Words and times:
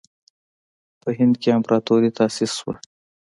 په 1.01 1.09
هند 1.17 1.33
کې 1.41 1.49
امپراطوري 1.57 2.09
تأسیس 2.17 2.51
شوه. 2.59 2.75